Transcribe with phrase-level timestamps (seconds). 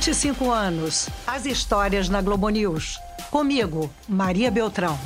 [0.00, 1.10] 25 anos.
[1.26, 2.98] As histórias na Globo News.
[3.30, 4.98] Comigo, Maria Beltrão.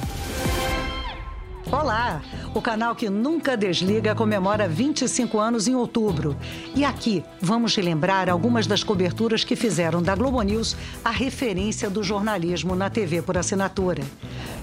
[1.68, 2.22] Olá!
[2.54, 6.36] O canal que nunca desliga comemora 25 anos em outubro.
[6.76, 12.00] E aqui vamos relembrar algumas das coberturas que fizeram da Globo News a referência do
[12.00, 14.04] jornalismo na TV por assinatura.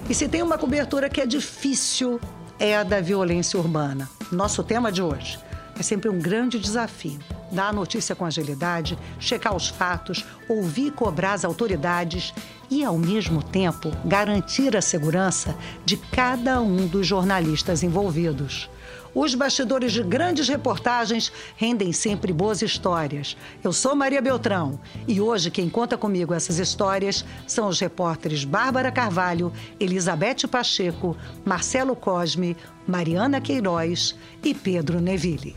[0.08, 2.18] E se tem uma cobertura que é difícil,
[2.58, 4.08] é a da violência urbana.
[4.32, 5.38] Nosso tema de hoje
[5.78, 7.18] é sempre um grande desafio.
[7.50, 12.32] Dar a notícia com agilidade, checar os fatos, ouvir e cobrar as autoridades
[12.70, 18.70] e, ao mesmo tempo, garantir a segurança de cada um dos jornalistas envolvidos.
[19.14, 23.36] Os bastidores de grandes reportagens rendem sempre boas histórias.
[23.62, 28.90] Eu sou Maria Beltrão e hoje quem conta comigo essas histórias são os repórteres Bárbara
[28.90, 35.54] Carvalho, Elizabeth Pacheco, Marcelo Cosme, Mariana Queiroz e Pedro Neville.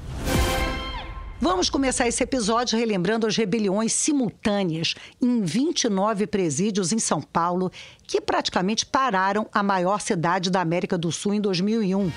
[1.40, 7.72] Vamos começar esse episódio relembrando as rebeliões simultâneas em 29 presídios em São Paulo,
[8.06, 12.12] que praticamente pararam a maior cidade da América do Sul em 2001.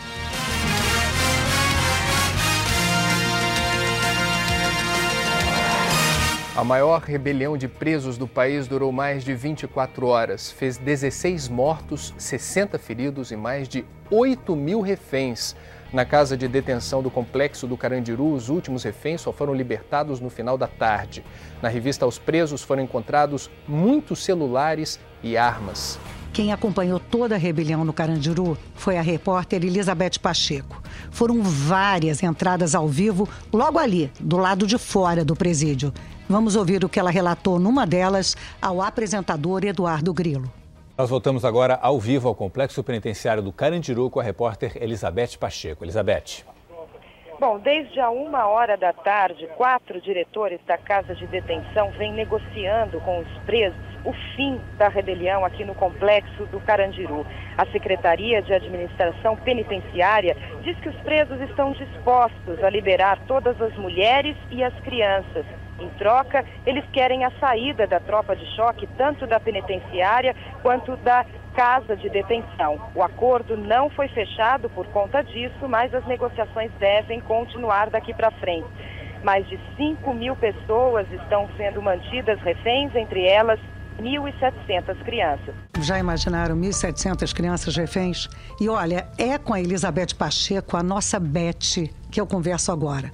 [6.59, 10.51] A maior rebelião de presos do país durou mais de 24 horas.
[10.51, 15.55] Fez 16 mortos, 60 feridos e mais de 8 mil reféns.
[15.93, 20.29] Na casa de detenção do complexo do Carandiru, os últimos reféns só foram libertados no
[20.29, 21.25] final da tarde.
[21.63, 25.97] Na revista aos presos foram encontrados muitos celulares e armas.
[26.33, 30.83] Quem acompanhou toda a rebelião no Carandiru foi a repórter Elizabeth Pacheco.
[31.13, 35.93] Foram várias entradas ao vivo logo ali, do lado de fora do presídio.
[36.29, 40.53] Vamos ouvir o que ela relatou numa delas ao apresentador Eduardo Grilo.
[40.97, 45.85] Nós voltamos agora ao vivo ao Complexo Penitenciário do Carandiru com a repórter Elizabeth Pacheco.
[45.85, 46.45] Elizabeth.
[47.41, 53.01] Bom, desde a uma hora da tarde, quatro diretores da Casa de Detenção vêm negociando
[53.01, 57.25] com os presos o fim da rebelião aqui no complexo do Carandiru.
[57.57, 63.75] A Secretaria de Administração Penitenciária diz que os presos estão dispostos a liberar todas as
[63.77, 65.47] mulheres e as crianças.
[65.79, 71.25] Em troca, eles querem a saída da tropa de choque, tanto da penitenciária quanto da
[71.55, 72.81] casa de detenção.
[72.95, 78.31] O acordo não foi fechado por conta disso, mas as negociações devem continuar daqui para
[78.33, 78.69] frente.
[79.23, 83.59] Mais de 5 mil pessoas estão sendo mantidas reféns, entre elas
[83.99, 85.55] 1.700 crianças.
[85.81, 88.29] Já imaginaram 1.700 crianças reféns?
[88.61, 93.11] E olha, é com a Elizabeth Pacheco, a nossa Beth, que eu converso agora.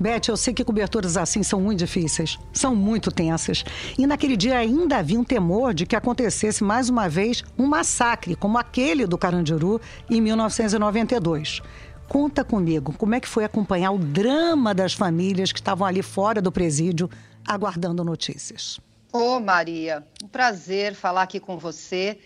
[0.00, 3.64] Beth, eu sei que coberturas assim são muito difíceis, são muito tensas.
[3.98, 8.34] E naquele dia ainda havia um temor de que acontecesse mais uma vez um massacre,
[8.34, 11.60] como aquele do Carandiru em 1992.
[12.08, 16.42] Conta comigo, como é que foi acompanhar o drama das famílias que estavam ali fora
[16.42, 17.08] do presídio,
[17.46, 18.80] aguardando notícias?
[19.12, 22.18] Ô, oh, Maria, um prazer falar aqui com você.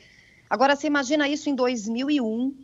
[0.49, 2.55] Agora, você imagina isso em 2001,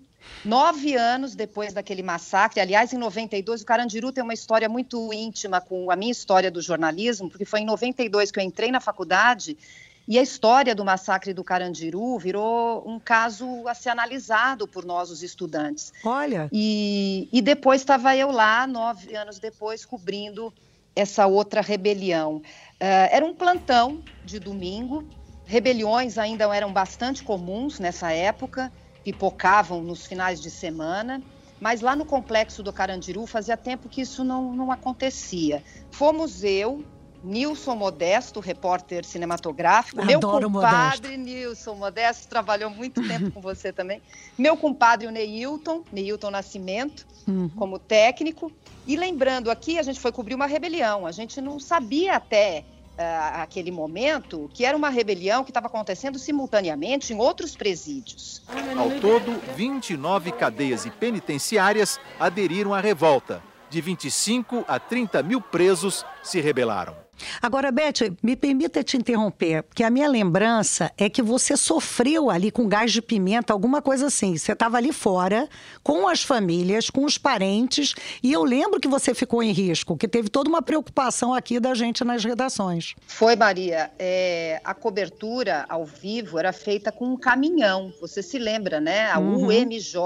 [0.44, 2.60] nove anos depois daquele massacre.
[2.60, 6.62] Aliás, em 92, o Carandiru tem uma história muito íntima com a minha história do
[6.62, 9.58] jornalismo, porque foi em 92 que eu entrei na faculdade
[10.06, 15.10] e a história do massacre do Carandiru virou um caso a ser analisado por nós,
[15.10, 15.92] os estudantes.
[16.04, 16.48] Olha!
[16.52, 20.52] E, e depois estava eu lá, nove anos depois, cobrindo
[20.94, 22.42] essa outra rebelião.
[22.82, 25.08] Uh, era um plantão de domingo,
[25.46, 28.72] rebeliões ainda eram bastante comuns nessa época,
[29.04, 31.22] pipocavam nos finais de semana,
[31.60, 35.62] mas lá no complexo do Carandiru fazia tempo que isso não, não acontecia.
[35.92, 36.84] Fomos eu,
[37.22, 40.00] Nilson Modesto, repórter cinematográfico.
[40.00, 41.24] Adoro meu compadre Modesto.
[41.24, 44.02] Nilson Modesto trabalhou muito tempo com você também.
[44.36, 47.48] Meu compadre, o Neilton, Neilton Nascimento, uhum.
[47.50, 48.50] como técnico.
[48.86, 51.06] E lembrando aqui, a gente foi cobrir uma rebelião.
[51.06, 56.18] A gente não sabia até uh, aquele momento que era uma rebelião que estava acontecendo
[56.18, 58.42] simultaneamente em outros presídios.
[58.76, 63.42] Ao todo, 29 cadeias e penitenciárias aderiram à revolta.
[63.70, 67.01] De 25 a 30 mil presos se rebelaram.
[67.40, 72.50] Agora, Beth, me permita te interromper, porque a minha lembrança é que você sofreu ali
[72.50, 74.36] com gás de pimenta, alguma coisa assim.
[74.36, 75.48] Você estava ali fora,
[75.82, 80.08] com as famílias, com os parentes, e eu lembro que você ficou em risco, que
[80.08, 82.94] teve toda uma preocupação aqui da gente nas redações.
[83.06, 83.90] Foi, Maria.
[83.98, 89.10] É, a cobertura ao vivo era feita com um caminhão, você se lembra, né?
[89.10, 89.46] A uhum.
[89.46, 89.96] UMJ.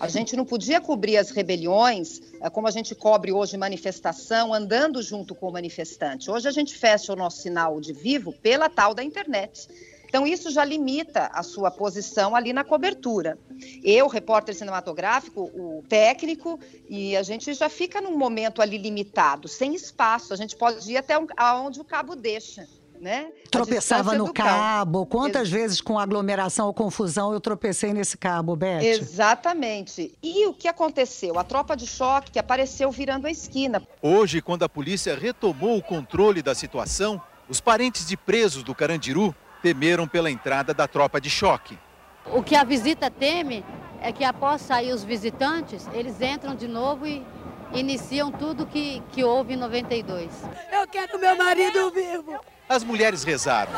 [0.00, 5.02] A gente não podia cobrir as rebeliões é, como a gente cobre hoje manifestação, andando
[5.02, 6.30] junto com o manifestante.
[6.30, 9.68] Hoje a gente fecha o nosso sinal de vivo pela tal da internet.
[10.08, 13.38] Então, isso já limita a sua posição ali na cobertura.
[13.84, 16.58] Eu, repórter cinematográfico, o técnico,
[16.88, 20.32] e a gente já fica num momento ali limitado, sem espaço.
[20.32, 22.66] A gente pode ir até onde o cabo deixa.
[23.00, 23.28] Né?
[23.50, 25.06] Tropeçava no cabo.
[25.06, 28.82] Quantas Ex vezes com aglomeração ou confusão eu tropecei nesse cabo, Beth?
[28.82, 30.12] Exatamente.
[30.22, 31.38] E o que aconteceu?
[31.38, 33.82] A tropa de choque que apareceu virando a esquina.
[34.02, 39.34] Hoje, quando a polícia retomou o controle da situação, os parentes de presos do Carandiru
[39.62, 41.78] temeram pela entrada da tropa de choque.
[42.26, 43.64] O que a visita teme
[44.00, 47.24] é que após sair os visitantes, eles entram de novo e
[47.72, 50.30] iniciam tudo que, que houve em 92.
[50.72, 52.38] Eu quero meu marido vivo.
[52.68, 53.72] As mulheres rezaram.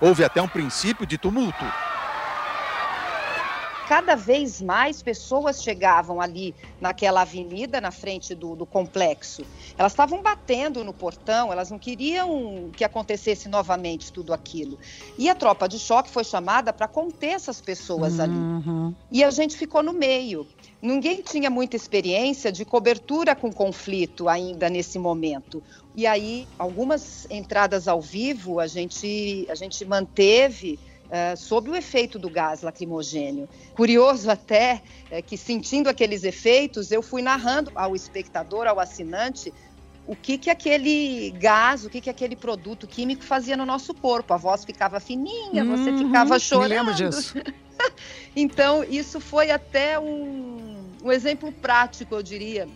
[0.00, 1.64] Houve até um princípio de tumulto
[3.86, 9.44] cada vez mais pessoas chegavam ali naquela avenida, na frente do, do complexo.
[9.78, 14.78] Elas estavam batendo no portão, elas não queriam que acontecesse novamente tudo aquilo.
[15.16, 18.22] E a tropa de choque foi chamada para conter essas pessoas uhum.
[18.22, 18.96] ali.
[19.10, 20.46] E a gente ficou no meio.
[20.82, 25.62] Ninguém tinha muita experiência de cobertura com conflito ainda nesse momento.
[25.94, 32.18] E aí, algumas entradas ao vivo a gente, a gente manteve uh, sob o efeito
[32.18, 33.48] do gás lacrimogênio.
[33.74, 39.52] Curioso até é, que, sentindo aqueles efeitos, eu fui narrando ao espectador, ao assinante,
[40.06, 44.32] o que, que aquele gás, o que, que aquele produto químico fazia no nosso corpo.
[44.32, 46.70] A voz ficava fininha, uhum, você ficava chorando.
[46.70, 47.34] Me lembro disso.
[48.34, 52.68] então, isso foi até um, um exemplo prático, eu diria,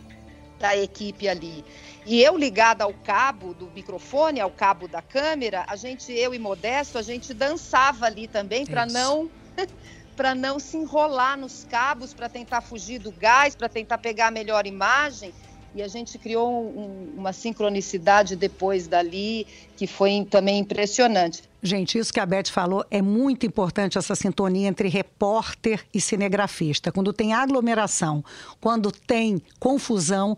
[0.59, 1.65] da equipe ali.
[2.07, 6.39] E eu ligada ao cabo do microfone, ao cabo da câmera, a gente, eu e
[6.39, 9.31] Modesto, a gente dançava ali também para não
[10.17, 14.31] para não se enrolar nos cabos, para tentar fugir do gás, para tentar pegar a
[14.31, 15.33] melhor imagem.
[15.75, 21.43] E a gente criou um, uma sincronicidade depois dali que foi também impressionante.
[21.63, 26.91] Gente, isso que a Beth falou é muito importante essa sintonia entre repórter e cinegrafista.
[26.91, 28.25] Quando tem aglomeração,
[28.61, 30.37] quando tem confusão,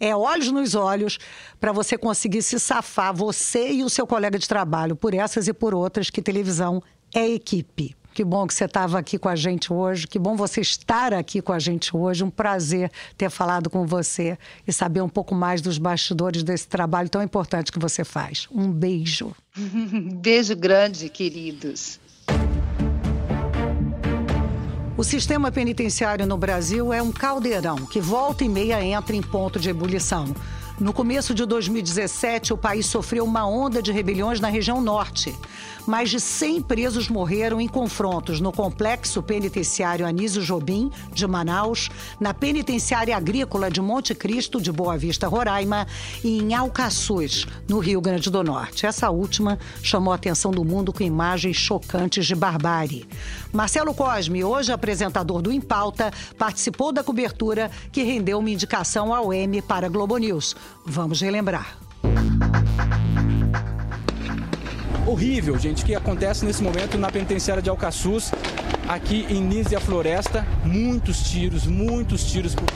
[0.00, 1.18] é olhos nos olhos
[1.60, 5.52] para você conseguir se safar, você e o seu colega de trabalho, por essas e
[5.52, 6.82] por outras, que televisão
[7.14, 7.96] é equipe.
[8.18, 11.40] Que bom que você estava aqui com a gente hoje, que bom você estar aqui
[11.40, 12.24] com a gente hoje.
[12.24, 14.36] Um prazer ter falado com você
[14.66, 18.48] e saber um pouco mais dos bastidores desse trabalho tão importante que você faz.
[18.50, 19.32] Um beijo.
[20.20, 22.00] beijo grande, queridos.
[24.98, 29.60] O sistema penitenciário no Brasil é um caldeirão que volta e meia entra em ponto
[29.60, 30.34] de ebulição.
[30.76, 35.32] No começo de 2017, o país sofreu uma onda de rebeliões na região norte
[35.88, 41.88] mais de 100 presos morreram em confrontos no complexo penitenciário Anísio Jobim, de Manaus,
[42.20, 45.86] na penitenciária agrícola de Monte Cristo, de Boa Vista, Roraima,
[46.22, 48.84] e em Alcaçuz, no Rio Grande do Norte.
[48.84, 53.08] Essa última chamou a atenção do mundo com imagens chocantes de barbárie.
[53.50, 59.62] Marcelo Cosme, hoje apresentador do Impauta, participou da cobertura que rendeu uma indicação ao M
[59.62, 60.54] para Globo News.
[60.84, 61.78] Vamos relembrar
[65.08, 68.30] horrível, gente, que acontece nesse momento na penitenciária de Alcaçuz,
[68.86, 70.46] aqui em Nízia Floresta.
[70.64, 72.66] Muitos tiros, muitos tiros por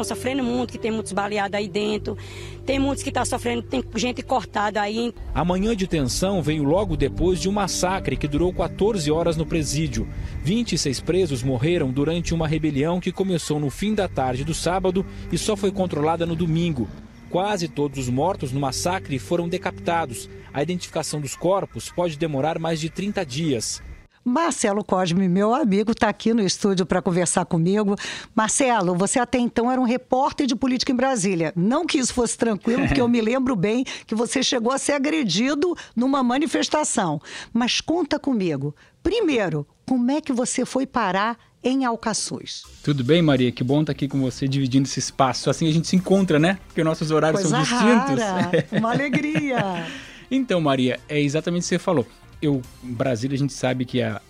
[0.00, 2.16] estão sofrendo muito, que tem muitos baleados aí dentro,
[2.64, 5.12] tem muitos que estão tá sofrendo, tem gente cortada aí.
[5.34, 9.46] A manhã de tensão veio logo depois de um massacre que durou 14 horas no
[9.46, 10.08] presídio.
[10.42, 15.38] 26 presos morreram durante uma rebelião que começou no fim da tarde do sábado e
[15.38, 16.88] só foi controlada no domingo.
[17.30, 20.28] Quase todos os mortos no massacre foram decapitados.
[20.52, 23.82] A identificação dos corpos pode demorar mais de 30 dias.
[24.24, 27.96] Marcelo Cosme, meu amigo, está aqui no estúdio para conversar comigo.
[28.34, 31.52] Marcelo, você até então era um repórter de política em Brasília.
[31.56, 34.92] Não que isso fosse tranquilo, porque eu me lembro bem que você chegou a ser
[34.92, 37.20] agredido numa manifestação.
[37.52, 38.74] Mas conta comigo.
[39.02, 42.62] Primeiro, como é que você foi parar em Alcaçuz.
[42.82, 43.52] Tudo bem, Maria?
[43.52, 45.50] Que bom estar aqui com você dividindo esse espaço.
[45.50, 46.58] Assim a gente se encontra, né?
[46.66, 48.24] Porque nossos horários Coisa são distintos.
[48.24, 49.86] Rara, uma alegria.
[50.30, 52.06] então, Maria, é exatamente o que você falou
[52.40, 54.20] eu, em Brasília, a gente sabe que a,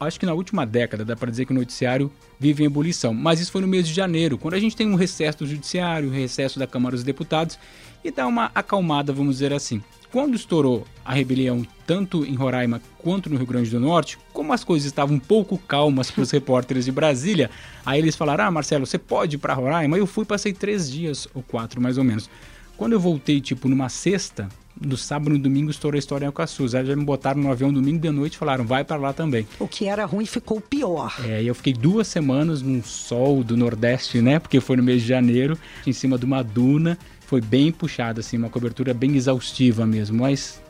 [0.00, 3.12] acho que na última década dá para dizer que o noticiário vive em ebulição.
[3.12, 6.08] Mas isso foi no mês de janeiro, quando a gente tem um recesso do judiciário,
[6.08, 7.58] um recesso da Câmara dos Deputados
[8.02, 9.82] e dá uma acalmada, vamos dizer assim.
[10.10, 14.64] Quando estourou a rebelião tanto em Roraima quanto no Rio Grande do Norte, como as
[14.64, 17.48] coisas estavam um pouco calmas para os repórteres de Brasília,
[17.86, 19.96] aí eles falaram: Ah, Marcelo, você pode ir para Roraima?
[19.96, 22.28] Eu fui, passei três dias ou quatro mais ou menos.
[22.76, 24.48] Quando eu voltei, tipo, numa sexta,
[24.80, 26.74] do sábado e domingo estourou a história em Alcaçuz.
[26.74, 29.46] Aí já me botaram no avião domingo de noite e falaram, vai para lá também.
[29.58, 31.14] O que era ruim ficou pior.
[31.24, 34.38] É, eu fiquei duas semanas num sol do Nordeste, né?
[34.38, 36.98] Porque foi no mês de janeiro, em cima de uma duna.
[37.20, 40.18] Foi bem puxado, assim, uma cobertura bem exaustiva mesmo.
[40.18, 40.60] Mas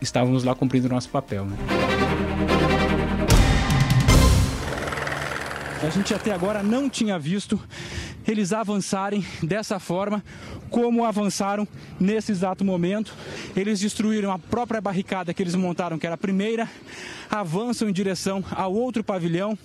[0.00, 1.56] estávamos lá cumprindo o nosso papel, né?
[5.82, 7.60] A gente até agora não tinha visto
[8.26, 10.24] eles avançarem dessa forma
[10.70, 11.68] como avançaram
[12.00, 13.14] nesse exato momento.
[13.54, 16.68] Eles destruíram a própria barricada que eles montaram, que era a primeira,
[17.30, 19.58] avançam em direção ao outro pavilhão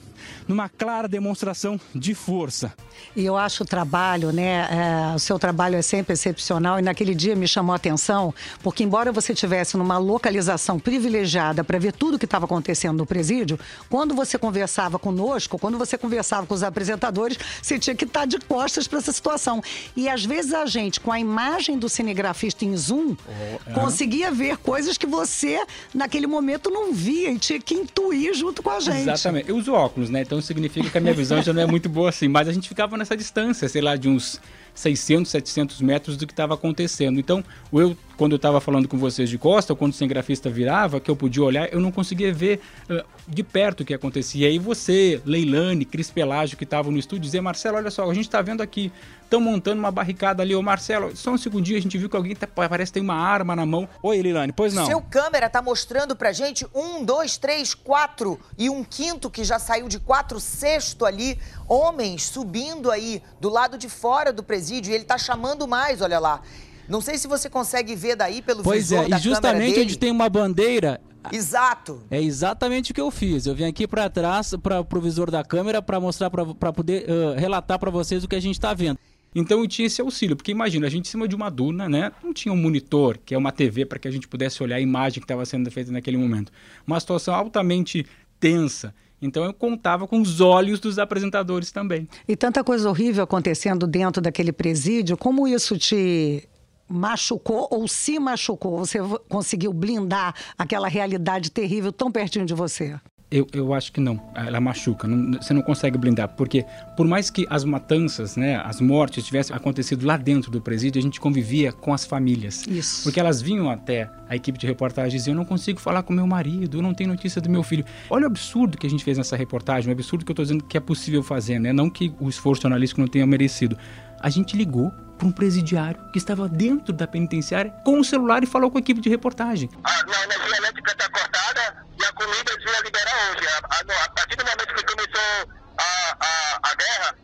[0.48, 2.74] numa clara demonstração de força.
[3.16, 4.68] E eu acho o trabalho, né?
[4.70, 8.84] É, o seu trabalho é sempre excepcional e naquele dia me chamou a atenção, porque
[8.84, 13.60] embora você tivesse numa localização privilegiada para ver tudo o que estava acontecendo no presídio,
[13.90, 18.26] quando você conversava conosco, quando você conversava com os apresentadores, você tinha que estar tá
[18.26, 19.62] de costas para essa situação.
[19.96, 24.58] E às vezes a gente, com a imagem do cinegrafista em zoom, oh, conseguia ver
[24.58, 25.64] coisas que você,
[25.94, 29.02] naquele momento, não via e tinha que intuir junto com a gente.
[29.02, 29.50] Exatamente.
[29.50, 30.22] Eu uso óculos, né?
[30.22, 32.28] Então significa que a minha visão já não é muito boa assim.
[32.28, 34.40] Mas a gente ficava nessa distância, sei lá, de uns
[34.74, 37.20] 600, 700 metros do que estava acontecendo.
[37.20, 41.00] Então, eu, quando eu estava falando com vocês de costa, ou quando o cinegrafista virava,
[41.00, 44.48] que eu podia olhar, eu não conseguia ver uh, de perto o que acontecia.
[44.48, 48.14] E aí você, Leilane, Cris Pelágio, que estavam no estúdio, dizer, Marcelo, olha só, a
[48.14, 48.92] gente está vendo aqui,
[49.24, 50.54] estão montando uma barricada ali.
[50.56, 53.16] Ô, Marcelo, só um segundinho, a gente viu que alguém tá, parece que tem uma
[53.16, 53.88] arma na mão.
[54.04, 54.86] Oi, Leilane, pois não.
[54.86, 59.58] Seu câmera tá mostrando pra gente um, dois, três, quatro e um quinto que já
[59.60, 61.38] saiu de quatro, sexto ali,
[61.68, 66.20] homens subindo aí do lado de fora do presídio e ele tá chamando mais, olha
[66.20, 66.42] lá.
[66.88, 69.98] Não sei se você consegue ver daí pelo pois visor é, da e justamente onde
[69.98, 71.02] tem uma bandeira,
[71.32, 72.02] Exato.
[72.10, 73.46] É exatamente o que eu fiz.
[73.46, 77.38] Eu vim aqui para trás, para o visor da câmera, para mostrar, para poder uh,
[77.38, 78.98] relatar para vocês o que a gente está vendo.
[79.34, 82.12] Então eu tinha esse auxílio, porque imagina, a gente em cima de uma duna, né?
[82.22, 84.82] Não tinha um monitor, que é uma TV, para que a gente pudesse olhar a
[84.82, 86.52] imagem que estava sendo feita naquele momento.
[86.86, 88.06] Uma situação altamente
[88.40, 88.94] tensa.
[89.22, 92.08] Então eu contava com os olhos dos apresentadores também.
[92.28, 96.48] E tanta coisa horrível acontecendo dentro daquele presídio, como isso te
[96.90, 98.80] machucou ou se machucou?
[98.80, 98.98] Você
[99.30, 103.00] conseguiu blindar aquela realidade terrível tão pertinho de você?
[103.32, 104.22] Eu, eu acho que não.
[104.36, 105.08] Ela machuca.
[105.08, 106.28] Não, você não consegue blindar.
[106.30, 106.66] Porque,
[106.98, 111.02] por mais que as matanças, né, as mortes tivessem acontecido lá dentro do presídio, a
[111.02, 112.68] gente convivia com as famílias.
[112.68, 113.04] Isso.
[113.04, 116.12] Porque elas vinham até a equipe de reportagem e diziam: Eu não consigo falar com
[116.12, 117.86] meu marido, eu não tenho notícia do meu filho.
[118.10, 120.64] Olha o absurdo que a gente fez nessa reportagem, o absurdo que eu estou dizendo
[120.66, 121.72] que é possível fazer, né?
[121.72, 123.78] Não que o esforço jornalístico não tenha merecido.
[124.20, 128.48] A gente ligou para um presidiário que estava dentro da penitenciária com o celular e
[128.48, 129.70] falou com a equipe de reportagem.
[129.84, 133.48] Ah, não, a energia elétrica está cortada e a comida devia liberar hoje.
[133.48, 137.16] A, a, a, partir do momento que começou a, a, a guerra,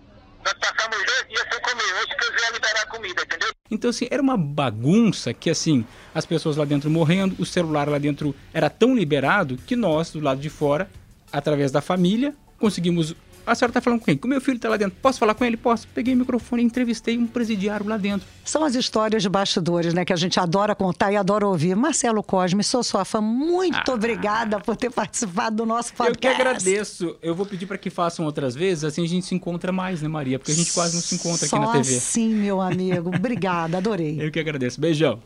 [0.45, 0.46] nós
[1.05, 1.93] dois dias sem comer.
[1.93, 3.49] Hoje que eu ia liberar comida, entendeu?
[3.69, 7.97] Então, assim, era uma bagunça que, assim, as pessoas lá dentro morrendo, o celular lá
[7.97, 10.89] dentro era tão liberado que nós, do lado de fora,
[11.31, 13.13] através da família, conseguimos
[13.47, 14.17] a senhora está falando com quem?
[14.17, 14.97] Com meu filho está lá dentro.
[15.01, 15.55] Posso falar com ele?
[15.55, 15.87] Posso.
[15.87, 18.27] Peguei o microfone e entrevistei um presidiário lá dentro.
[18.43, 20.03] São as histórias de bastidores, né?
[20.03, 21.73] Que a gente adora contar e adora ouvir.
[21.75, 23.21] Marcelo Cosme, sou sua fã.
[23.21, 23.93] Muito ah.
[23.93, 26.27] obrigada por ter participado do nosso podcast.
[26.27, 27.15] Eu que agradeço.
[27.21, 30.09] Eu vou pedir para que façam outras vezes, assim a gente se encontra mais, né,
[30.09, 30.37] Maria?
[30.37, 31.99] Porque a gente quase não se encontra Só aqui na TV.
[31.99, 33.15] Sim, meu amigo.
[33.15, 34.17] Obrigada, adorei.
[34.21, 34.81] Eu que agradeço.
[34.81, 35.19] Beijão.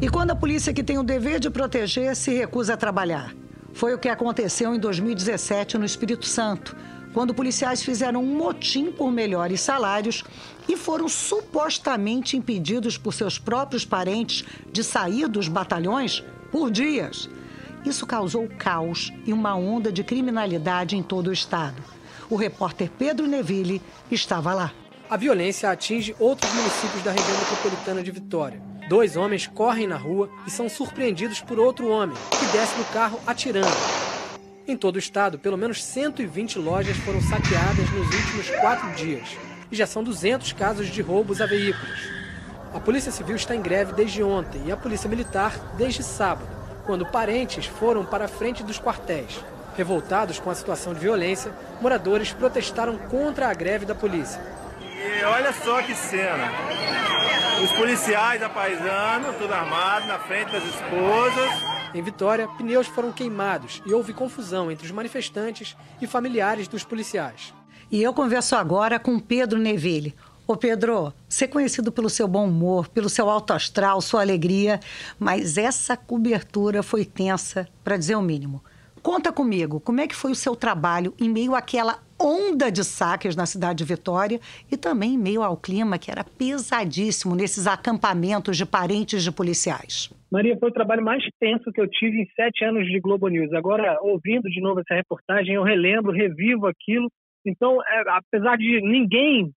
[0.00, 3.34] E quando a polícia que tem o dever de proteger se recusa a trabalhar?
[3.74, 6.76] Foi o que aconteceu em 2017 no Espírito Santo,
[7.12, 10.22] quando policiais fizeram um motim por melhores salários
[10.68, 17.28] e foram supostamente impedidos por seus próprios parentes de sair dos batalhões por dias.
[17.84, 21.82] Isso causou caos e uma onda de criminalidade em todo o estado.
[22.30, 24.72] O repórter Pedro Neville estava lá.
[25.10, 28.73] A violência atinge outros municípios da região metropolitana de Vitória.
[28.88, 33.18] Dois homens correm na rua e são surpreendidos por outro homem, que desce do carro
[33.26, 33.66] atirando.
[34.68, 39.38] Em todo o estado, pelo menos 120 lojas foram saqueadas nos últimos quatro dias.
[39.72, 42.10] E já são 200 casos de roubos a veículos.
[42.74, 46.48] A Polícia Civil está em greve desde ontem e a Polícia Militar desde sábado,
[46.84, 49.40] quando parentes foram para a frente dos quartéis.
[49.76, 54.40] Revoltados com a situação de violência, moradores protestaram contra a greve da polícia.
[55.06, 56.50] E olha só que cena.
[57.62, 61.50] Os policiais apaisando, tudo armado, na frente das esposas.
[61.94, 67.52] Em Vitória, pneus foram queimados e houve confusão entre os manifestantes e familiares dos policiais.
[67.90, 70.14] E eu converso agora com Pedro Neville.
[70.46, 74.80] Ô Pedro, você é conhecido pelo seu bom humor, pelo seu alto astral, sua alegria,
[75.18, 78.64] mas essa cobertura foi tensa, para dizer o mínimo.
[79.04, 83.36] Conta comigo, como é que foi o seu trabalho em meio àquela onda de saques
[83.36, 84.40] na cidade de Vitória
[84.72, 90.08] e também em meio ao clima que era pesadíssimo nesses acampamentos de parentes de policiais.
[90.32, 93.52] Maria, foi o trabalho mais tenso que eu tive em sete anos de Globo News.
[93.52, 97.10] Agora, ouvindo de novo essa reportagem, eu relembro, revivo aquilo.
[97.44, 99.52] Então, é, apesar de ninguém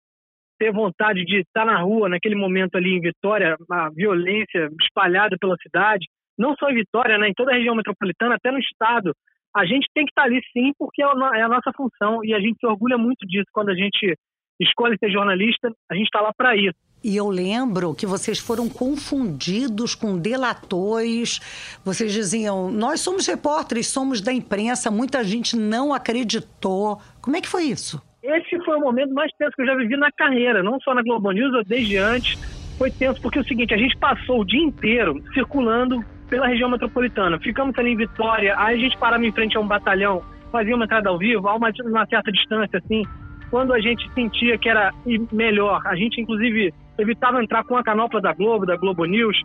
[0.57, 5.55] ter vontade de estar na rua naquele momento ali em Vitória, a violência espalhada pela
[5.61, 9.13] cidade, não só em Vitória, né, em toda a região metropolitana, até no estado,
[9.55, 12.59] a gente tem que estar ali sim, porque é a nossa função e a gente
[12.59, 14.17] se orgulha muito disso quando a gente
[14.59, 16.77] escolhe ser jornalista, a gente está lá para isso.
[17.03, 21.39] E eu lembro que vocês foram confundidos com delatores.
[21.85, 26.99] Vocês diziam, nós somos repórteres, somos da imprensa, muita gente não acreditou.
[27.21, 28.01] Como é que foi isso?
[28.23, 31.03] Esse foi o momento mais tenso que eu já vivi na carreira, não só na
[31.03, 32.33] Globo News, desde antes.
[32.77, 36.69] Foi tenso porque é o seguinte, a gente passou o dia inteiro circulando pela região
[36.69, 37.39] metropolitana.
[37.39, 40.85] Ficamos ali em Vitória, aí a gente parava em frente a um batalhão, fazia uma
[40.85, 43.03] entrada ao vivo, a uma, uma certa distância, assim.
[43.49, 44.91] Quando a gente sentia que era
[45.31, 49.41] melhor, a gente inclusive evitava entrar com a canopla da Globo, da Globo News.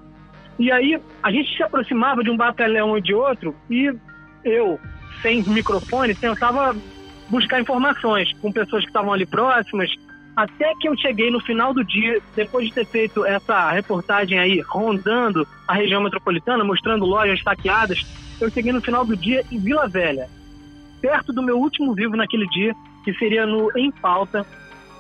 [0.59, 3.93] E aí a gente se aproximava de um batalhão ou de outro e
[4.45, 4.79] eu,
[5.23, 6.75] sem microfone, tentava
[7.29, 9.91] buscar informações com pessoas que estavam ali próximas,
[10.37, 14.61] até que eu cheguei no final do dia, depois de ter feito essa reportagem aí,
[14.61, 18.05] rondando a região metropolitana, mostrando lojas saqueadas,
[18.41, 20.29] eu cheguei no final do dia em Vila Velha,
[21.01, 24.47] perto do meu último vivo naquele dia, que seria no Em Pauta,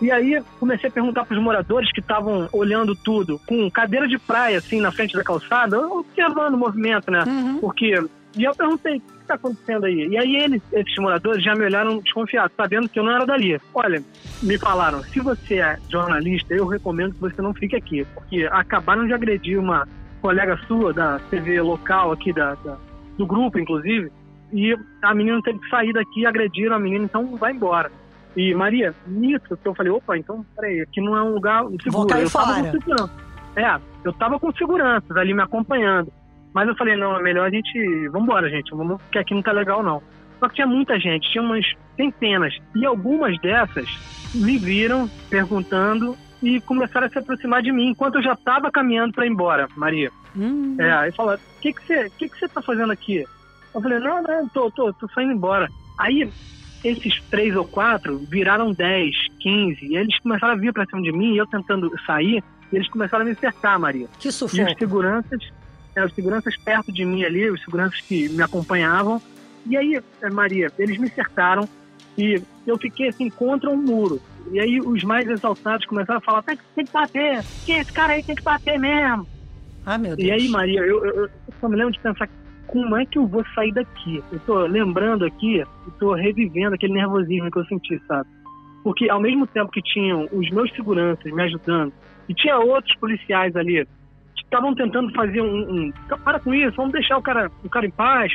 [0.01, 4.19] e aí comecei a perguntar para os moradores que estavam olhando tudo, com cadeira de
[4.19, 7.23] praia, assim, na frente da calçada, observando o movimento, né?
[7.27, 7.59] Uhum.
[7.59, 8.03] Porque.
[8.37, 10.09] E eu perguntei, está acontecendo aí?
[10.09, 13.61] E aí eles, esses moradores já me olharam desconfiados, sabendo que eu não era dali.
[13.75, 14.03] Olha,
[14.43, 19.07] me falaram, se você é jornalista, eu recomendo que você não fique aqui, porque acabaram
[19.07, 19.87] de agredir uma
[20.21, 22.77] colega sua da TV local aqui, da, da
[23.17, 24.11] do grupo, inclusive,
[24.53, 27.93] e a menina teve que sair daqui, agrediram a menina, então vai embora.
[28.37, 31.91] E, Maria, nisso que eu falei, opa, então, peraí, aqui não é um lugar seguro.
[31.91, 32.47] Vou cair eu fora.
[32.47, 33.13] tava com segurança.
[33.57, 36.13] É, eu tava com seguranças ali me acompanhando.
[36.53, 38.09] Mas eu falei, não, é melhor a gente.
[38.09, 40.03] Vambora, gente, vamos, porque aqui não tá legal, não.
[40.39, 41.67] Só que tinha muita gente, tinha umas
[41.97, 42.57] centenas.
[42.75, 43.89] E algumas dessas
[44.35, 49.13] me viram perguntando e começaram a se aproximar de mim enquanto eu já estava caminhando
[49.13, 50.11] para ir embora, Maria.
[50.37, 50.77] Hum.
[50.79, 53.25] É, aí falaram, o que que você que que tá fazendo aqui?
[53.75, 55.69] Eu falei, não, não, tô, tô, tô saindo embora.
[55.99, 56.31] Aí
[56.83, 61.13] esses três ou quatro viraram dez, quinze, e eles começaram a vir para cima de
[61.13, 64.09] mim, e eu tentando sair, e eles começaram a me cercar, Maria.
[64.19, 64.63] Que sufoco.
[64.63, 65.53] E os seguranças,
[66.01, 69.21] é, os seguranças perto de mim ali, os seguranças que me acompanhavam,
[69.67, 71.69] e aí, é, Maria, eles me cercaram,
[72.17, 74.21] e eu fiquei assim contra um muro.
[74.51, 77.93] E aí os mais exaltados começaram a falar, tem que, tem que bater, que esse
[77.93, 79.27] cara aí tem que bater mesmo.
[79.85, 80.29] Ah, meu Deus.
[80.29, 82.29] E aí, Maria, eu, eu, eu só me lembro de pensar
[82.67, 84.23] como é que eu vou sair daqui?
[84.31, 88.29] Eu tô lembrando aqui, eu tô revivendo aquele nervosismo que eu senti, sabe?
[88.85, 91.93] Porque ao mesmo tempo que tinham os meus seguranças me ajudando,
[92.29, 93.87] e tinha outros policiais ali
[94.51, 95.93] estavam tentando fazer um, um,
[96.25, 98.33] Para com isso, vamos deixar o cara, o cara em paz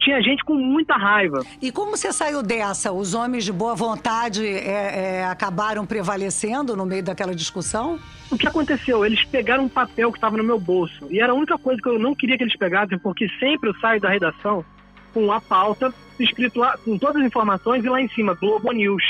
[0.00, 1.44] tinha gente com muita raiva.
[1.60, 2.90] E como você saiu dessa?
[2.90, 7.98] Os homens de boa vontade é, é, acabaram prevalecendo no meio daquela discussão?
[8.30, 9.04] O que aconteceu?
[9.04, 11.06] Eles pegaram um papel que estava no meu bolso.
[11.10, 13.74] E era a única coisa que eu não queria que eles pegassem, porque sempre eu
[13.74, 14.64] saio da redação
[15.12, 19.02] com a pauta escrito lá, com todas as informações, e lá em cima, Globo News,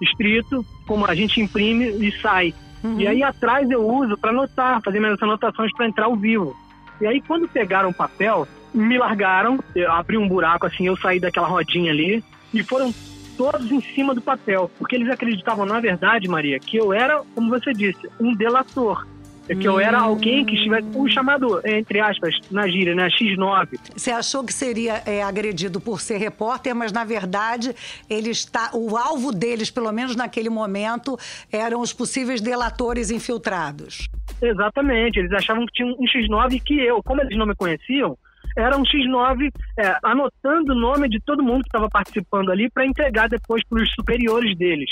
[0.00, 2.54] escrito, como a gente imprime e sai.
[2.82, 3.00] Uhum.
[3.00, 6.56] E aí atrás eu uso para anotar, fazer minhas anotações para entrar ao vivo.
[7.00, 11.18] E aí quando pegaram o papel, me largaram, eu abri um buraco assim, eu saí
[11.18, 12.92] daquela rodinha ali e foram
[13.36, 17.50] todos em cima do papel, porque eles acreditavam, na verdade, Maria, que eu era, como
[17.50, 19.06] você disse, um delator.
[19.48, 23.78] É que eu era alguém que estivesse, o chamado, entre aspas, na gíria, né, X9.
[23.96, 27.74] Você achou que seria é, agredido por ser repórter, mas na verdade
[28.10, 31.16] ele está, o alvo deles, pelo menos naquele momento,
[31.50, 34.08] eram os possíveis delatores infiltrados.
[34.42, 38.18] Exatamente, eles achavam que tinha um X9 que eu, como eles não me conheciam,
[38.56, 42.86] era um X9 é, anotando o nome de todo mundo que estava participando ali para
[42.86, 44.90] entregar depois para os superiores deles.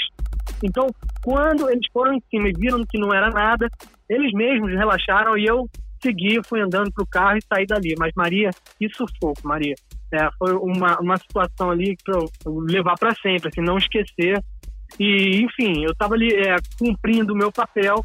[0.62, 0.88] Então,
[1.23, 3.69] quando eles foram em cima e viram que não era nada,
[4.09, 5.69] eles mesmos relaxaram e eu
[6.03, 7.95] segui, fui andando para o carro e saí dali.
[7.99, 9.75] Mas, Maria, que sufoco, Maria.
[10.12, 14.42] É, foi uma, uma situação ali para levar para sempre, assim, não esquecer.
[15.01, 18.05] E, enfim, eu estava ali é, cumprindo o meu papel,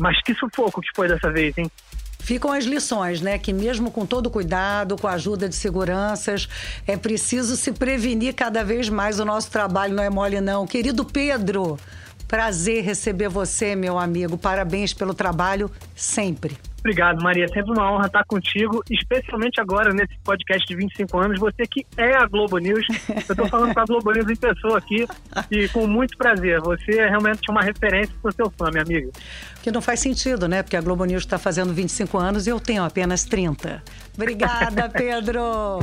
[0.00, 1.70] mas que sufoco que foi dessa vez, hein?
[2.18, 3.38] Ficam as lições, né?
[3.38, 6.48] Que mesmo com todo cuidado, com a ajuda de seguranças,
[6.84, 9.20] é preciso se prevenir cada vez mais.
[9.20, 10.66] O nosso trabalho não é mole, não.
[10.66, 11.78] Querido Pedro,
[12.26, 14.36] prazer receber você, meu amigo.
[14.36, 16.56] Parabéns pelo trabalho sempre.
[16.86, 17.48] Obrigado, Maria.
[17.48, 21.40] Sempre uma honra estar contigo, especialmente agora nesse podcast de 25 anos.
[21.40, 22.86] Você que é a Globo News.
[23.08, 25.04] Eu estou falando com a Globo News em pessoa aqui
[25.50, 26.60] e com muito prazer.
[26.60, 29.10] Você é realmente uma referência para o seu fã, minha amiga.
[29.64, 30.62] Que não faz sentido, né?
[30.62, 33.82] Porque a Globo News está fazendo 25 anos e eu tenho apenas 30.
[34.14, 35.80] Obrigada, Pedro.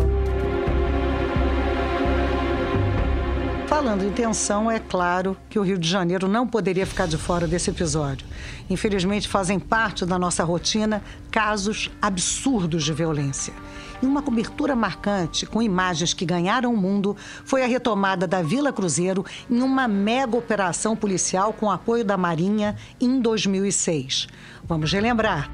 [3.84, 7.46] Falando em tensão, é claro que o Rio de Janeiro não poderia ficar de fora
[7.46, 8.26] desse episódio.
[8.70, 13.54] Infelizmente, fazem parte da nossa rotina casos absurdos de violência.
[14.02, 18.72] E uma cobertura marcante, com imagens que ganharam o mundo, foi a retomada da Vila
[18.72, 24.30] Cruzeiro em uma mega operação policial com apoio da Marinha em 2006.
[24.64, 25.52] Vamos relembrar.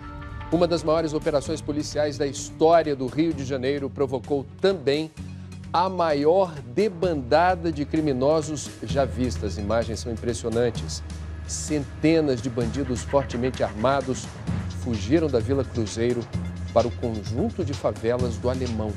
[0.52, 5.10] Uma das maiores operações policiais da história do Rio de Janeiro provocou também
[5.71, 9.45] a maior debandada de criminosos já vista.
[9.45, 11.03] As imagens são impressionantes.
[11.47, 14.27] Centenas de bandidos fortemente armados
[14.84, 16.21] fugiram da Vila Cruzeiro
[16.73, 18.91] para o conjunto de favelas do Alemão.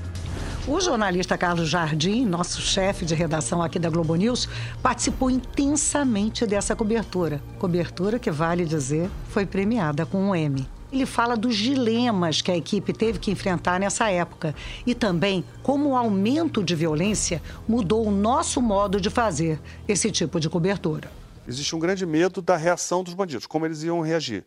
[0.66, 4.48] O jornalista Carlos Jardim, nosso chefe de redação aqui da Globo News,
[4.80, 7.42] participou intensamente dessa cobertura.
[7.58, 10.66] Cobertura que, vale dizer, foi premiada com um M.
[10.92, 14.54] Ele fala dos dilemas que a equipe teve que enfrentar nessa época
[14.86, 20.38] e também como o aumento de violência mudou o nosso modo de fazer esse tipo
[20.38, 21.10] de cobertura.
[21.48, 24.44] Existe um grande medo da reação dos bandidos, como eles iam reagir.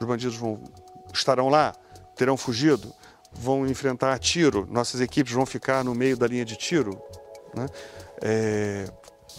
[0.00, 0.58] Os bandidos vão,
[1.12, 1.74] estarão lá,
[2.16, 2.92] terão fugido,
[3.30, 7.00] vão enfrentar tiro, nossas equipes vão ficar no meio da linha de tiro.
[7.54, 7.66] Né?
[8.22, 8.90] É,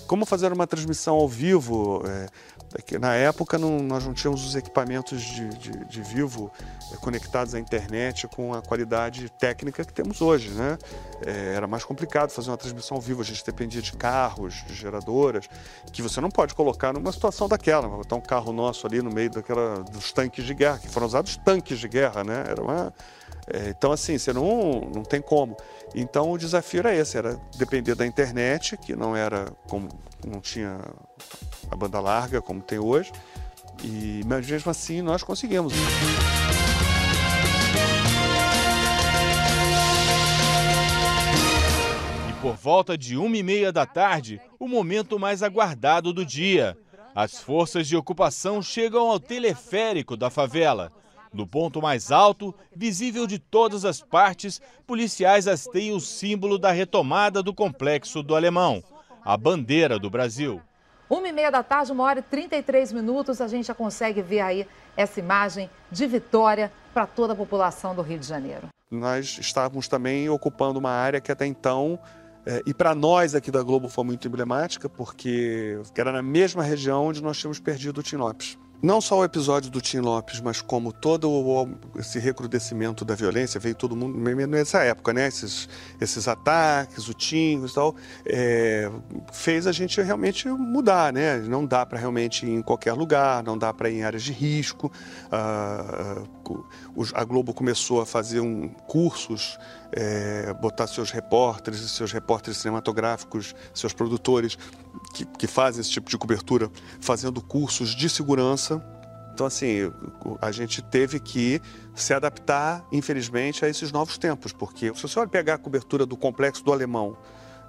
[0.07, 2.03] como fazer uma transmissão ao vivo?
[2.05, 2.27] É,
[2.99, 6.51] na época não, nós não tínhamos os equipamentos de, de, de, vivo
[6.91, 10.49] é, conectados à internet com a qualidade técnica que temos hoje.
[10.49, 10.77] Né?
[11.25, 14.73] É, era mais complicado fazer uma transmissão ao vivo, a gente dependia de carros, de
[14.73, 15.47] geradoras,
[15.91, 19.29] que você não pode colocar numa situação daquela, botar um carro nosso ali no meio
[19.29, 22.43] daquela, dos tanques de guerra, que foram usados tanques de guerra, né?
[22.47, 23.22] Era uma, é,
[23.69, 25.57] então, assim, você não, não tem como.
[25.93, 29.89] Então, o desafio era esse, era depender da internet, que não era como
[30.25, 30.79] não tinha
[31.69, 33.11] a banda larga como tem hoje,
[33.83, 35.73] e mas mesmo assim nós conseguimos.
[42.29, 46.77] E por volta de uma e meia da tarde, o momento mais aguardado do dia.
[47.15, 50.91] As forças de ocupação chegam ao teleférico da favela.
[51.33, 57.41] No ponto mais alto, visível de todas as partes, policiais hasteiam o símbolo da retomada
[57.41, 58.83] do complexo do Alemão,
[59.25, 60.61] a bandeira do Brasil.
[61.09, 64.41] Uma e meia da tarde, uma hora e 33 minutos, a gente já consegue ver
[64.41, 68.67] aí essa imagem de vitória para toda a população do Rio de Janeiro.
[68.91, 71.99] Nós estávamos também ocupando uma área que até então
[72.45, 77.07] é, e para nós aqui da Globo foi muito emblemática, porque era na mesma região
[77.07, 78.57] onde nós tínhamos perdido o Tim Lopes.
[78.83, 83.57] Não só o episódio do Tim Lopes, mas como todo o, esse recrudescimento da violência,
[83.57, 85.25] veio todo mundo nessa época, né?
[85.25, 85.69] Esses,
[86.01, 88.91] esses ataques, o Tim e tal, é,
[89.31, 91.37] fez a gente realmente mudar, né?
[91.37, 94.33] Não dá para realmente ir em qualquer lugar, não dá para ir em áreas de
[94.33, 94.91] risco.
[97.13, 99.57] A Globo começou a fazer um, cursos,
[99.91, 104.57] é, botar seus repórteres, seus repórteres cinematográficos, seus produtores
[105.13, 108.83] que, que fazem esse tipo de cobertura, fazendo cursos de segurança.
[109.33, 109.91] Então, assim,
[110.39, 111.59] a gente teve que
[111.95, 116.15] se adaptar, infelizmente, a esses novos tempos, porque se você olha pegar a cobertura do
[116.15, 117.17] complexo do Alemão,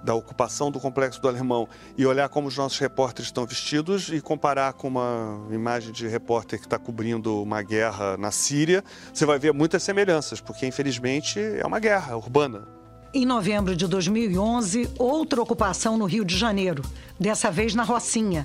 [0.04, 4.20] da ocupação do complexo do Alemão e olhar como os nossos repórteres estão vestidos e
[4.20, 9.38] comparar com uma imagem de repórter que está cobrindo uma guerra na Síria, você vai
[9.38, 12.68] ver muitas semelhanças, porque infelizmente é uma guerra urbana.
[13.14, 16.82] Em novembro de 2011, outra ocupação no Rio de Janeiro,
[17.18, 18.44] dessa vez na Rocinha.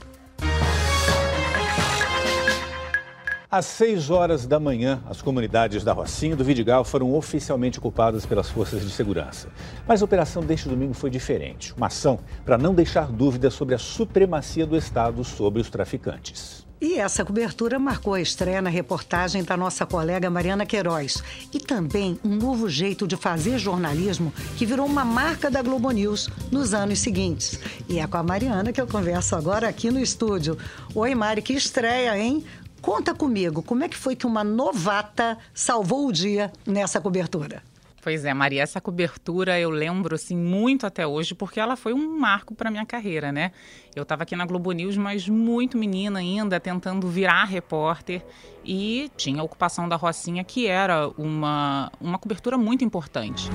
[3.51, 8.23] Às 6 horas da manhã, as comunidades da Rocinha e do Vidigal foram oficialmente ocupadas
[8.23, 9.49] pelas forças de segurança.
[9.88, 11.73] Mas a operação deste domingo foi diferente.
[11.75, 16.63] Uma ação para não deixar dúvidas sobre a supremacia do Estado sobre os traficantes.
[16.79, 21.21] E essa cobertura marcou a estreia na reportagem da nossa colega Mariana Queiroz.
[21.51, 26.29] E também um novo jeito de fazer jornalismo que virou uma marca da Globo News
[26.51, 27.59] nos anos seguintes.
[27.89, 30.55] E é com a Mariana que eu converso agora aqui no estúdio.
[30.93, 32.45] Oi, Mari, que estreia, hein?
[32.82, 37.62] Conta comigo, como é que foi que uma novata salvou o dia nessa cobertura?
[38.02, 42.18] Pois é, Maria, essa cobertura eu lembro assim muito até hoje, porque ela foi um
[42.18, 43.52] marco para minha carreira, né?
[43.94, 48.24] Eu estava aqui na Globo News, mas muito menina ainda, tentando virar repórter,
[48.63, 53.50] e tinha a ocupação da Rocinha, que era uma, uma cobertura muito importante.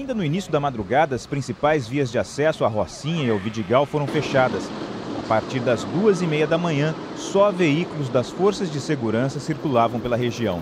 [0.00, 3.84] Ainda no início da madrugada, as principais vias de acesso à Rocinha e ao Vidigal
[3.84, 4.66] foram fechadas
[5.30, 10.16] partir das duas e meia da manhã, só veículos das forças de segurança circulavam pela
[10.16, 10.60] região.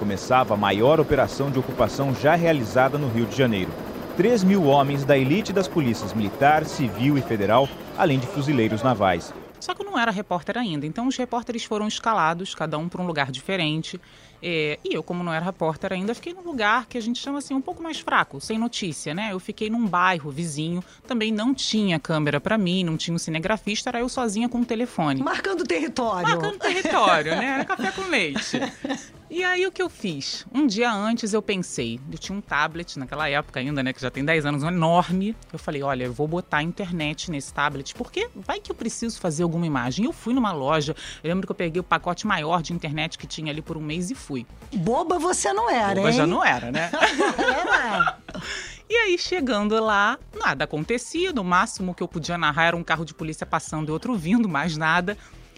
[0.00, 3.70] Começava a maior operação de ocupação já realizada no Rio de Janeiro.
[4.16, 9.32] 3 mil homens da elite das polícias militar, civil e federal, além de fuzileiros navais.
[9.60, 13.00] Só que eu não era repórter ainda, então os repórteres foram escalados, cada um para
[13.00, 14.00] um lugar diferente.
[14.42, 17.38] É, e eu, como não era repórter ainda, fiquei num lugar que a gente chama
[17.38, 19.32] assim um pouco mais fraco, sem notícia, né?
[19.32, 23.90] Eu fiquei num bairro vizinho, também não tinha câmera para mim, não tinha um cinegrafista,
[23.90, 25.22] era eu sozinha com o telefone.
[25.22, 26.28] Marcando território.
[26.28, 27.46] Marcando território, né?
[27.46, 28.60] Era café com leite.
[29.30, 30.46] E aí o que eu fiz?
[30.54, 34.10] Um dia antes eu pensei, eu tinha um tablet naquela época ainda, né, que já
[34.10, 35.36] tem 10 anos, um enorme.
[35.52, 39.42] Eu falei, olha, eu vou botar internet nesse tablet, porque vai que eu preciso fazer
[39.42, 40.06] alguma imagem.
[40.06, 43.26] Eu fui numa loja, eu lembro que eu peguei o pacote maior de internet que
[43.26, 44.46] tinha ali por um mês e fui.
[44.74, 46.16] Boba você não era, Boba hein?
[46.16, 46.90] já não era, né?
[48.90, 51.30] E aí, chegando lá, nada acontecia.
[51.30, 54.48] No máximo que eu podia narrar era um carro de polícia passando e outro vindo,
[54.48, 55.14] mais nada.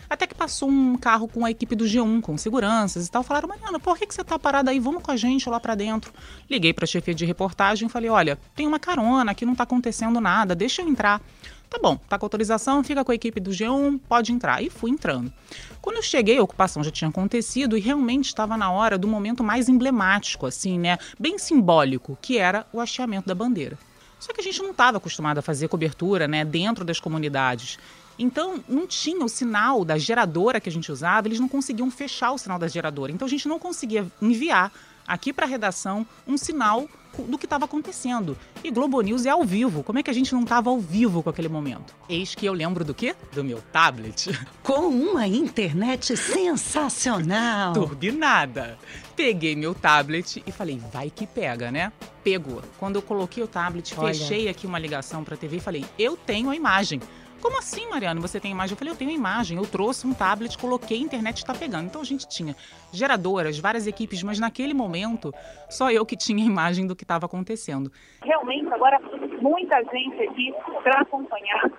[0.08, 3.22] Até que passou um carro com a equipe do G1, com seguranças e tal.
[3.22, 4.80] Falaram, Mariana, por que, que você tá parada aí?
[4.80, 6.12] Vamos com a gente lá para dentro.
[6.50, 10.20] Liguei pra chefia de reportagem e falei, olha, tem uma carona, aqui não tá acontecendo
[10.20, 11.22] nada, deixa eu entrar.
[11.70, 14.60] Tá bom, tá com autorização, fica com a equipe do G1, pode entrar.
[14.60, 15.32] E fui entrando.
[15.80, 19.44] Quando eu cheguei, a ocupação já tinha acontecido e realmente estava na hora do momento
[19.44, 20.98] mais emblemático, assim, né?
[21.16, 23.78] Bem simbólico, que era o hasteamento da bandeira.
[24.18, 27.78] Só que a gente não estava acostumado a fazer cobertura, né, dentro das comunidades.
[28.18, 32.32] Então, não tinha o sinal da geradora que a gente usava, eles não conseguiam fechar
[32.32, 33.12] o sinal da geradora.
[33.12, 34.72] Então, a gente não conseguia enviar
[35.06, 36.86] aqui para a redação um sinal
[37.18, 38.36] do que estava acontecendo.
[38.62, 39.82] E Globo News é ao vivo.
[39.82, 41.94] Como é que a gente não estava ao vivo com aquele momento?
[42.08, 43.14] Eis que eu lembro do quê?
[43.32, 44.30] Do meu tablet.
[44.62, 47.72] Com uma internet sensacional.
[47.72, 48.78] Turbinada.
[49.16, 51.92] Peguei meu tablet e falei, vai que pega, né?
[52.22, 52.62] Pegou.
[52.78, 54.14] Quando eu coloquei o tablet, Olha.
[54.14, 57.00] fechei aqui uma ligação para a TV e falei, eu tenho a imagem.
[57.40, 58.20] Como assim, Mariano?
[58.20, 58.74] Você tem imagem?
[58.74, 59.56] Eu falei, eu tenho imagem.
[59.56, 61.86] Eu trouxe um tablet, coloquei, a internet está pegando.
[61.86, 62.54] Então a gente tinha
[62.92, 65.32] geradoras, várias equipes, mas naquele momento
[65.68, 67.90] só eu que tinha imagem do que estava acontecendo.
[68.22, 69.00] Realmente, agora,
[69.40, 71.70] muita gente aqui para acompanhar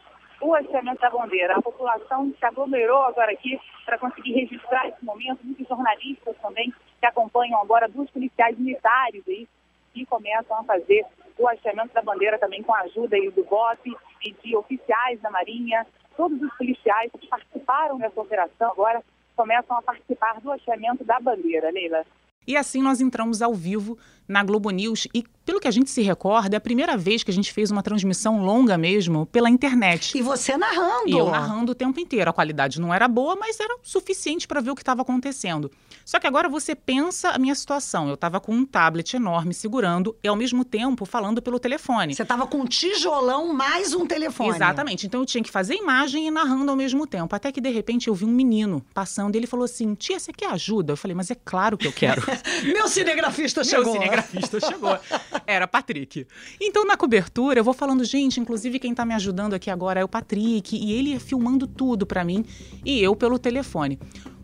[0.42, 1.56] o hasteamento da bandeira.
[1.56, 5.40] A população se aglomerou agora aqui para conseguir registrar esse momento.
[5.44, 9.48] Muitos jornalistas também que acompanham agora, dos policiais militares aí,
[9.94, 11.06] que começam a fazer
[11.38, 15.30] o hasteamento da bandeira também com a ajuda aí do BOP e de oficiais da
[15.30, 15.86] Marinha.
[16.16, 19.04] Todos os policiais que participaram dessa operação agora
[19.36, 22.06] começam a participar do hasteamento da bandeira, Leila.
[22.48, 26.02] E assim nós entramos ao vivo na Globo News e, pelo que a gente se
[26.02, 30.18] recorda, é a primeira vez que a gente fez uma transmissão longa mesmo pela internet.
[30.18, 31.10] E você narrando.
[31.10, 32.30] E eu narrando o tempo inteiro.
[32.30, 35.72] A qualidade não era boa, mas era suficiente para ver o que estava acontecendo.
[36.06, 38.08] Só que agora você pensa a minha situação.
[38.08, 42.16] Eu estava com um tablet enorme segurando e, ao mesmo tempo, falando pelo telefone.
[42.16, 44.56] Você estava com um tijolão mais um telefone.
[44.56, 45.06] Exatamente.
[45.06, 47.36] Então eu tinha que fazer imagem e narrando ao mesmo tempo.
[47.36, 50.32] Até que, de repente, eu vi um menino passando e ele falou assim: Tia, você
[50.32, 50.94] quer ajuda?
[50.94, 52.22] Eu falei, mas é claro que eu quero.
[52.64, 53.94] Meu cinegrafista Meu chegou.
[54.12, 54.98] Cinegrafista chegou.
[55.48, 56.28] Era Patrick.
[56.60, 60.04] Então, na cobertura, eu vou falando, gente, inclusive quem tá me ajudando aqui agora é
[60.04, 62.46] o Patrick, e ele filmando tudo para mim,
[62.86, 64.00] e eu pelo telefone.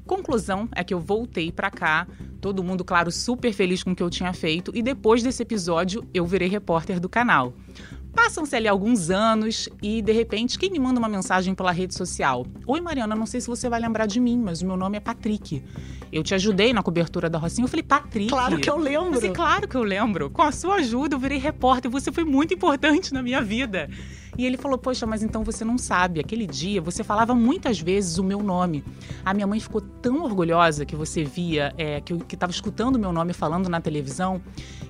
[0.05, 2.07] Conclusão é que eu voltei para cá,
[2.39, 6.07] todo mundo, claro, super feliz com o que eu tinha feito, e depois desse episódio
[6.13, 7.53] eu virei repórter do canal.
[8.17, 12.47] Passam-se ali alguns anos e, de repente, quem me manda uma mensagem pela rede social?
[12.65, 14.99] Oi, Mariana, não sei se você vai lembrar de mim, mas o meu nome é
[14.99, 15.63] Patrick.
[16.11, 17.65] Eu te ajudei na cobertura da Rocinha.
[17.65, 18.27] Eu falei, Patrick.
[18.27, 19.09] Claro que eu lembro.
[19.09, 20.31] Eu falei, claro que eu lembro.
[20.31, 21.91] Com a sua ajuda, eu virei repórter.
[21.91, 23.87] Você foi muito importante na minha vida.
[24.37, 26.19] E ele falou: Poxa, mas então você não sabe.
[26.19, 28.83] Aquele dia você falava muitas vezes o meu nome.
[29.25, 32.99] A minha mãe ficou tão orgulhosa que você via, é, que eu estava escutando o
[32.99, 34.41] meu nome falando na televisão,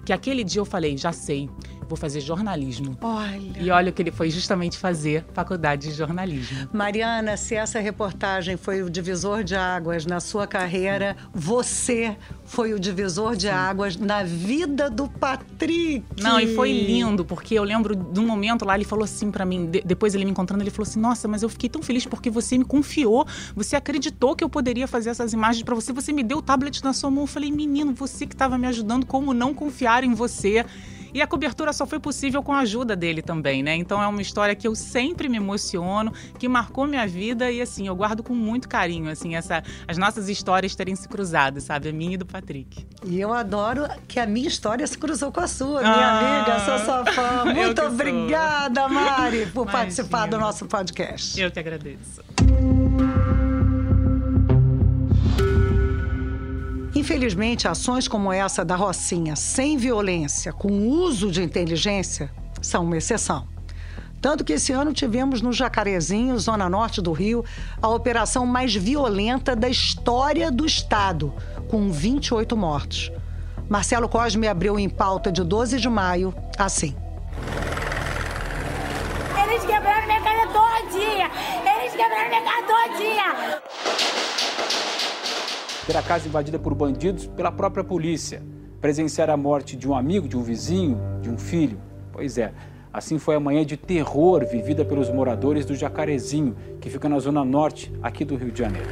[0.05, 1.49] que aquele dia eu falei: Já sei,
[1.87, 2.97] vou fazer jornalismo.
[3.01, 3.59] Olha.
[3.59, 6.69] E olha o que ele foi justamente fazer faculdade de jornalismo.
[6.73, 12.79] Mariana, se essa reportagem foi o divisor de águas na sua carreira, você foi o
[12.79, 16.03] divisor de águas na vida do Patrick.
[16.21, 19.45] Não, e foi lindo, porque eu lembro de um momento lá, ele falou assim para
[19.45, 22.07] mim, de- depois ele me encontrando, ele falou assim: Nossa, mas eu fiquei tão feliz
[22.07, 26.11] porque você me confiou, você acreditou que eu poderia fazer essas imagens para você, você
[26.11, 27.23] me deu o tablet na sua mão.
[27.25, 30.65] Eu falei: Menino, você que estava me ajudando, como não confiar em você?
[31.13, 33.75] E a cobertura só foi possível com a ajuda dele também, né?
[33.75, 37.87] Então é uma história que eu sempre me emociono, que marcou minha vida e assim,
[37.87, 41.89] eu guardo com muito carinho, assim, essa, as nossas histórias terem se cruzado, sabe?
[41.89, 42.85] A minha e do Patrick.
[43.05, 46.59] E eu adoro que a minha história se cruzou com a sua, minha Ah, amiga,
[46.65, 47.45] sou sua fã.
[47.45, 47.91] Muito que sou.
[47.91, 49.71] obrigada, Mari, por Imagina.
[49.71, 51.39] participar do nosso podcast.
[51.39, 52.21] Eu que agradeço.
[56.97, 63.47] Infelizmente, ações como essa da Rocinha, sem violência, com uso de inteligência, são uma exceção.
[64.19, 67.45] Tanto que esse ano tivemos no Jacarezinho, zona norte do Rio,
[67.79, 71.31] a operação mais violenta da história do Estado,
[71.67, 73.11] com 28 mortos.
[73.69, 76.95] Marcelo Cosme abriu em pauta de 12 de maio, assim.
[79.43, 81.29] Eles quebraram minha casa todinha.
[81.79, 83.61] Eles quebraram ficar doidinha!
[85.87, 88.43] Ter a casa invadida por bandidos pela própria polícia.
[88.81, 91.79] Presenciar a morte de um amigo, de um vizinho, de um filho.
[92.11, 92.53] Pois é,
[92.91, 97.45] assim foi a manhã de terror vivida pelos moradores do Jacarezinho, que fica na zona
[97.45, 98.89] norte aqui do Rio de Janeiro.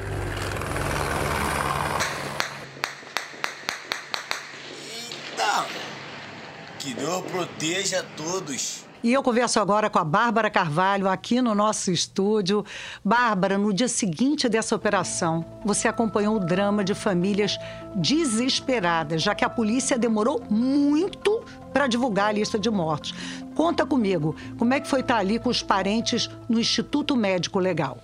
[6.80, 8.85] Que Deus proteja todos.
[9.04, 12.66] E eu converso agora com a Bárbara Carvalho, aqui no nosso estúdio.
[13.04, 17.58] Bárbara, no dia seguinte dessa operação, você acompanhou o drama de famílias
[17.96, 23.14] desesperadas, já que a polícia demorou muito para divulgar a lista de mortos.
[23.54, 28.00] Conta comigo, como é que foi estar ali com os parentes no Instituto Médico Legal?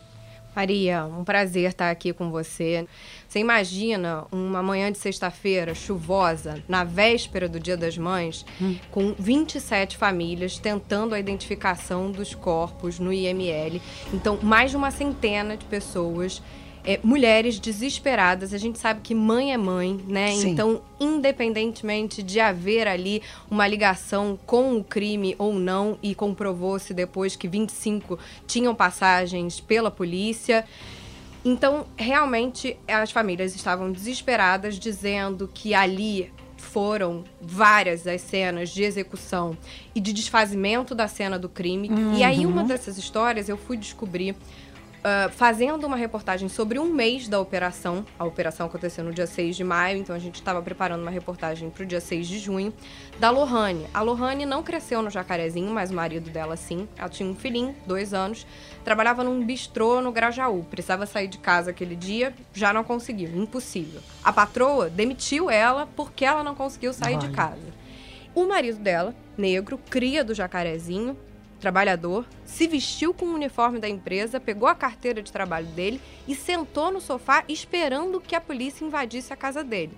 [0.55, 2.85] Maria, um prazer estar aqui com você.
[3.27, 8.75] Você imagina uma manhã de sexta-feira chuvosa, na véspera do Dia das Mães, hum.
[8.91, 13.81] com 27 famílias tentando a identificação dos corpos no IML.
[14.13, 16.41] Então, mais de uma centena de pessoas
[16.83, 18.53] é, mulheres desesperadas.
[18.53, 20.31] A gente sabe que mãe é mãe, né?
[20.31, 20.49] Sim.
[20.49, 27.35] Então, independentemente de haver ali uma ligação com o crime ou não, e comprovou-se depois
[27.35, 28.17] que 25
[28.47, 30.65] tinham passagens pela polícia.
[31.43, 39.57] Então, realmente, as famílias estavam desesperadas, dizendo que ali foram várias as cenas de execução
[39.95, 41.89] e de desfazimento da cena do crime.
[41.89, 42.17] Uhum.
[42.17, 44.35] E aí, uma dessas histórias eu fui descobrir
[45.01, 48.05] uh, fazendo uma reportagem sobre um mês da operação.
[48.17, 51.69] A operação aconteceu no dia 6 de maio, então a gente estava preparando uma reportagem
[51.69, 52.73] para o dia 6 de junho,
[53.19, 53.85] da Lohane.
[53.93, 56.87] A Lohane não cresceu no Jacarezinho, mas o marido dela sim.
[56.97, 58.45] Ela tinha um filhinho, dois anos,
[58.83, 60.63] trabalhava num bistrô no Grajaú.
[60.69, 64.01] Precisava sair de casa aquele dia, já não conseguiu, impossível.
[64.23, 67.19] A patroa demitiu ela porque ela não conseguiu sair Ai.
[67.19, 67.81] de casa.
[68.33, 71.17] O marido dela, negro, cria do Jacarezinho,
[71.61, 76.35] trabalhador, se vestiu com o uniforme da empresa, pegou a carteira de trabalho dele e
[76.35, 79.95] sentou no sofá esperando que a polícia invadisse a casa dele.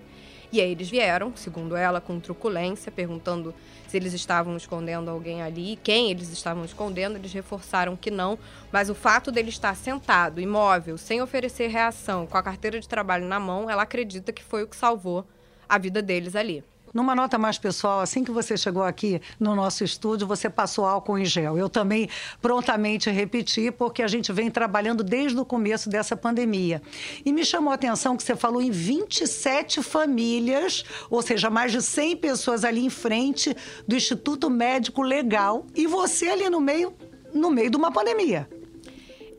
[0.51, 3.55] E aí eles vieram, segundo ela, com truculência, perguntando
[3.87, 7.15] se eles estavam escondendo alguém ali, quem eles estavam escondendo.
[7.15, 8.37] Eles reforçaram que não,
[8.71, 13.25] mas o fato dele estar sentado, imóvel, sem oferecer reação, com a carteira de trabalho
[13.25, 15.25] na mão, ela acredita que foi o que salvou
[15.67, 16.63] a vida deles ali.
[16.93, 21.17] Numa nota mais pessoal, assim que você chegou aqui no nosso estúdio, você passou álcool
[21.17, 21.57] em gel.
[21.57, 22.07] Eu também
[22.39, 26.83] prontamente repeti, porque a gente vem trabalhando desde o começo dessa pandemia.
[27.25, 31.81] E me chamou a atenção que você falou em 27 famílias, ou seja, mais de
[31.81, 33.55] 100 pessoas ali em frente
[33.87, 36.93] do Instituto Médico Legal, e você ali no meio,
[37.33, 38.47] no meio de uma pandemia.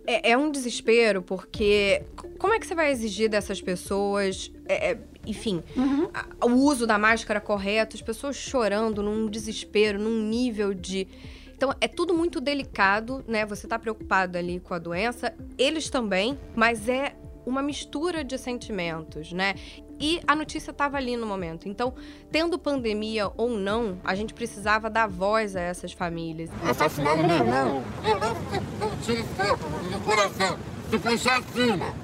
[0.05, 2.03] É, é um desespero, porque
[2.37, 4.53] como é que você vai exigir dessas pessoas?
[4.67, 6.09] É, é enfim, uhum.
[6.13, 11.07] a, o uso da máscara correto, as pessoas chorando num desespero, num nível de.
[11.57, 13.47] Então, é tudo muito delicado, né?
[13.47, 17.15] Você tá preocupado ali com a doença, eles também, mas é
[17.47, 19.55] uma mistura de sentimentos, né?
[20.01, 21.69] E a notícia estava ali no momento.
[21.69, 21.95] Então,
[22.31, 26.51] tendo pandemia ou não, a gente precisava dar voz a essas famílias.
[26.69, 27.85] Assassinado meu irmão.
[29.05, 29.25] Tiro
[29.91, 30.59] no coração.
[30.91, 31.95] Se foi chacina.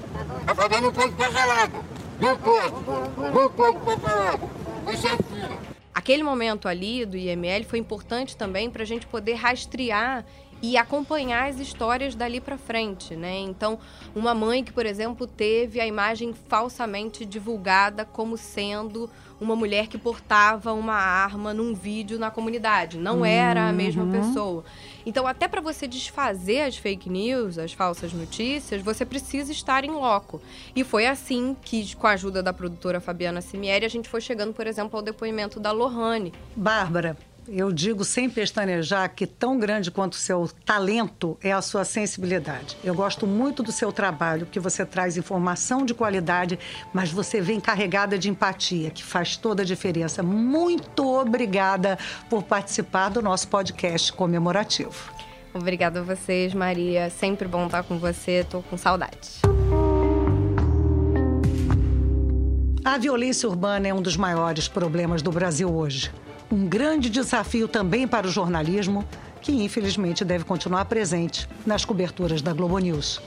[0.47, 2.00] A favela não pode pagar nada.
[2.21, 2.75] Não pode.
[3.33, 3.81] Não pode.
[5.93, 10.23] Aquele momento ali do IML foi importante também para a gente poder rastrear
[10.61, 13.39] e acompanhar as histórias dali para frente, né?
[13.39, 13.79] Então,
[14.15, 19.97] uma mãe que, por exemplo, teve a imagem falsamente divulgada como sendo uma mulher que
[19.97, 24.11] portava uma arma num vídeo na comunidade, não era a mesma uhum.
[24.11, 24.63] pessoa.
[25.05, 29.91] Então, até para você desfazer as fake news, as falsas notícias, você precisa estar em
[29.91, 30.41] loco.
[30.75, 34.53] E foi assim que, com a ajuda da produtora Fabiana Simieri, a gente foi chegando,
[34.53, 36.33] por exemplo, ao depoimento da Lohane.
[36.55, 41.83] Bárbara, eu digo sem pestanejar que tão grande quanto o seu talento é a sua
[41.83, 42.77] sensibilidade.
[42.83, 46.59] Eu gosto muito do seu trabalho, que você traz informação de qualidade,
[46.93, 50.21] mas você vem carregada de empatia, que faz toda a diferença.
[50.21, 51.97] Muito obrigada
[52.29, 55.11] por participar do nosso podcast comemorativo.
[55.53, 57.09] Obrigada a vocês, Maria.
[57.09, 58.41] Sempre bom estar com você.
[58.41, 59.41] Estou com saudades.
[62.83, 66.11] A violência urbana é um dos maiores problemas do Brasil hoje
[66.51, 69.05] um grande desafio também para o jornalismo,
[69.41, 73.21] que infelizmente deve continuar presente nas coberturas da Globo News.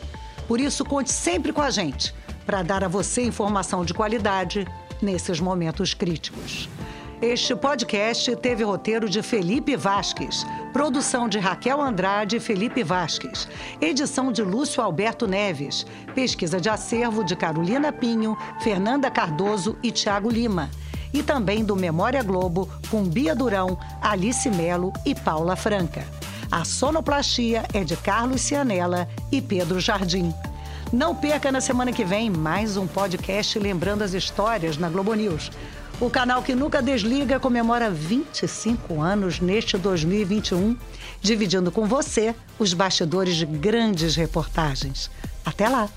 [0.46, 2.14] Por isso, conte sempre com a gente
[2.44, 4.66] para dar a você informação de qualidade
[5.00, 6.68] nesses momentos críticos.
[7.22, 13.48] Este podcast teve roteiro de Felipe Vasques, produção de Raquel Andrade e Felipe Vasques,
[13.80, 20.28] edição de Lúcio Alberto Neves, pesquisa de acervo de Carolina Pinho, Fernanda Cardoso e Tiago
[20.28, 20.68] Lima
[21.14, 26.04] e também do Memória Globo com Bia Durão, Alice Melo e Paula Franca.
[26.50, 30.34] A sonoplastia é de Carlos Cianella e Pedro Jardim.
[30.92, 35.50] Não perca na semana que vem mais um podcast lembrando as histórias na Globo News.
[36.00, 40.76] O canal que nunca desliga comemora 25 anos neste 2021,
[41.20, 45.08] dividindo com você os bastidores de grandes reportagens.
[45.44, 45.88] Até lá!